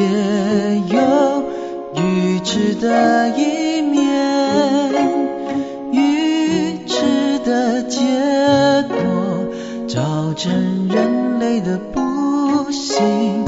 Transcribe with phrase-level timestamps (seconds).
[0.00, 1.44] 也有
[1.94, 4.00] 愚痴的一面，
[5.92, 8.00] 愚痴的结
[8.88, 8.96] 果
[9.86, 13.44] 造成人类的不幸。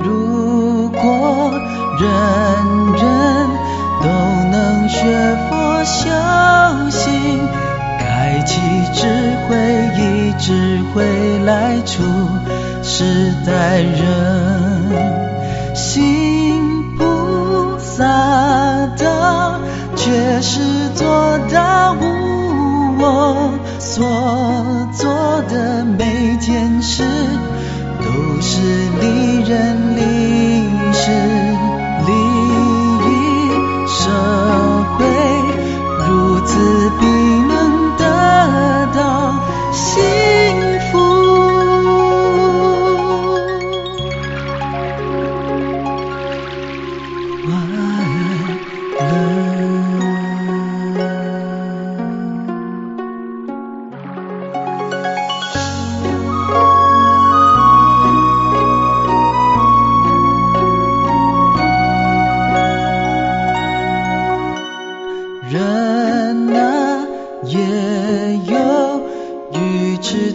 [0.00, 1.50] 如果
[1.98, 2.06] 人
[3.00, 3.02] 人
[4.02, 4.06] 都
[4.50, 5.00] 能学
[5.48, 6.10] 佛修
[6.90, 7.40] 行，
[7.98, 8.60] 开启
[8.92, 9.06] 智
[9.48, 9.56] 慧，
[9.96, 10.00] 以
[10.38, 11.02] 智慧
[11.46, 12.02] 来处
[12.82, 14.53] 世代人。
[20.04, 20.60] 却是
[20.94, 22.04] 做到无
[23.00, 24.04] 我，所
[24.92, 27.02] 做的每件事
[28.00, 28.60] 都是
[29.00, 30.13] 利人利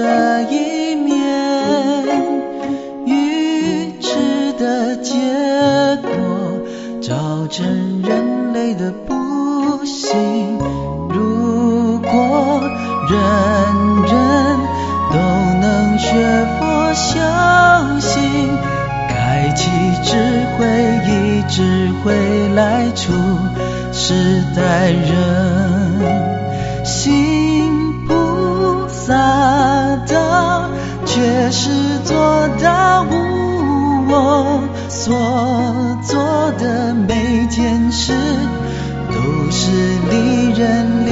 [0.00, 1.14] 的一面，
[3.04, 5.12] 愚痴的结
[6.00, 6.10] 果
[7.02, 10.58] 造成人类的不幸。
[11.10, 12.62] 如果
[13.10, 13.18] 人
[14.06, 14.16] 人
[15.12, 15.18] 都
[15.60, 17.20] 能学佛修
[18.00, 18.22] 行，
[19.06, 19.68] 开启
[20.02, 20.16] 智
[20.56, 20.64] 慧，
[21.08, 23.12] 以智慧来处
[23.92, 25.10] 世代人。
[26.86, 27.29] 心
[31.20, 31.68] 却是
[32.02, 36.18] 做到无我，所做
[36.52, 38.14] 的每件事
[39.10, 39.70] 都是
[40.10, 41.04] 利人